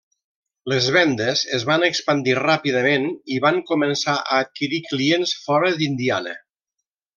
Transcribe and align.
Les 0.71 0.85
vendes 0.93 1.43
es 1.57 1.65
van 1.71 1.85
expandir 1.87 2.35
ràpidament 2.39 3.05
i 3.37 3.39
van 3.45 3.61
començar 3.69 4.17
a 4.23 4.41
adquirir 4.47 4.83
clients 4.89 5.37
fora 5.45 5.71
d'Indiana. 5.83 6.37